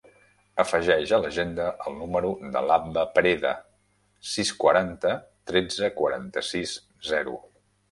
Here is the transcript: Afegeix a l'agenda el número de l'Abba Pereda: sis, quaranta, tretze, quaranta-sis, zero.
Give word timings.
Afegeix 0.61 1.11
a 1.17 1.19
l'agenda 1.25 1.67
el 1.91 1.95
número 1.99 2.31
de 2.55 2.63
l'Abba 2.69 3.03
Pereda: 3.19 3.53
sis, 4.33 4.55
quaranta, 4.65 5.15
tretze, 5.53 5.93
quaranta-sis, 6.03 6.77
zero. 7.15 7.39